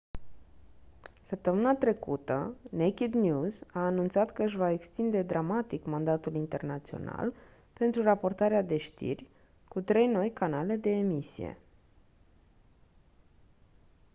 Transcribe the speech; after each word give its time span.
săptămâna 1.21 1.75
trecută 1.75 2.55
naked 2.69 3.13
news 3.13 3.61
a 3.73 3.79
anunțat 3.85 4.31
că 4.31 4.43
își 4.43 4.55
va 4.57 4.71
extinde 4.71 5.21
dramatic 5.21 5.85
mandatul 5.85 6.35
internațional 6.35 7.33
pentru 7.73 8.01
raportarea 8.01 8.61
de 8.61 8.77
știri 8.77 9.27
cu 9.67 9.81
trei 9.81 10.07
noi 10.07 10.31
canale 10.33 10.75
de 10.75 10.89
emisie 10.89 11.57